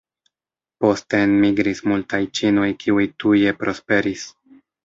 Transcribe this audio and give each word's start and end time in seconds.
Poste 0.85 1.19
enmigris 1.25 1.83
multaj 1.93 2.21
ĉinoj 2.39 2.67
kiuj 2.85 3.07
tuje 3.25 3.55
prosperis. 3.63 4.29